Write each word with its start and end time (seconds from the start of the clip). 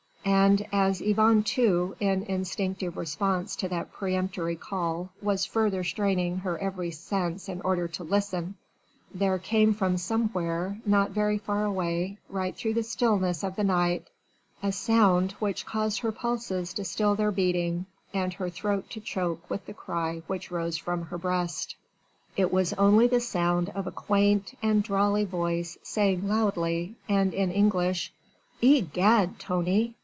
And 0.23 0.67
as 0.71 1.01
Yvonne 1.01 1.43
too 1.43 1.95
in 1.99 2.23
instinctive 2.23 2.95
response 2.97 3.55
to 3.57 3.67
that 3.69 3.91
peremptory 3.91 4.55
call 4.55 5.09
was 5.21 5.45
further 5.45 5.83
straining 5.83 6.39
her 6.39 6.57
every 6.59 6.91
sense 6.91 7.47
in 7.49 7.59
order 7.61 7.87
to 7.87 8.03
listen, 8.03 8.55
there 9.13 9.39
came 9.39 9.73
from 9.73 9.97
somewhere, 9.97 10.77
not 10.85 11.11
very 11.11 11.37
far 11.37 11.65
away, 11.65 12.17
right 12.29 12.55
through 12.55 12.73
the 12.75 12.83
stillness 12.83 13.43
of 13.43 13.55
the 13.55 13.63
night, 13.63 14.09
a 14.61 14.71
sound 14.71 15.31
which 15.33 15.65
caused 15.65 15.99
her 15.99 16.11
pulses 16.11 16.73
to 16.75 16.83
still 16.83 17.15
their 17.15 17.31
beating 17.31 17.85
and 18.13 18.33
her 18.35 18.49
throat 18.49 18.89
to 18.91 18.99
choke 18.99 19.49
with 19.49 19.65
the 19.65 19.73
cry 19.73 20.21
which 20.27 20.51
rose 20.51 20.77
from 20.77 21.03
her 21.05 21.17
breast. 21.17 21.75
It 22.37 22.51
was 22.53 22.73
only 22.73 23.07
the 23.07 23.21
sound 23.21 23.69
of 23.69 23.87
a 23.87 23.91
quaint 23.91 24.53
and 24.61 24.83
drawly 24.83 25.23
voice 25.25 25.77
saying 25.81 26.27
loudly 26.27 26.95
and 27.09 27.33
in 27.33 27.51
English: 27.51 28.13
"Egad, 28.61 29.39
Tony! 29.39 29.95